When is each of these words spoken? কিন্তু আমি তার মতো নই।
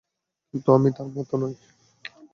কিন্তু 0.47 0.69
আমি 0.73 0.89
তার 0.91 1.07
মতো 1.15 1.35
নই। 1.37 1.53